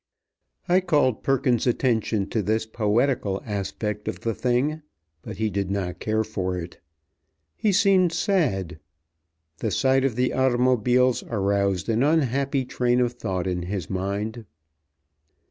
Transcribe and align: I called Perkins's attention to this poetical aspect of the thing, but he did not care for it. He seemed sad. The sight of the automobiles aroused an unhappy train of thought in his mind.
I 0.67 0.79
called 0.81 1.21
Perkins's 1.21 1.67
attention 1.67 2.27
to 2.29 2.41
this 2.41 2.65
poetical 2.65 3.39
aspect 3.45 4.07
of 4.07 4.21
the 4.21 4.33
thing, 4.33 4.81
but 5.21 5.37
he 5.37 5.47
did 5.51 5.69
not 5.69 5.99
care 5.99 6.23
for 6.23 6.57
it. 6.57 6.79
He 7.55 7.71
seemed 7.71 8.11
sad. 8.11 8.79
The 9.59 9.69
sight 9.69 10.03
of 10.03 10.15
the 10.15 10.33
automobiles 10.33 11.21
aroused 11.29 11.87
an 11.87 12.01
unhappy 12.01 12.65
train 12.65 12.99
of 12.99 13.13
thought 13.13 13.45
in 13.45 13.61
his 13.61 13.91
mind. 13.91 14.45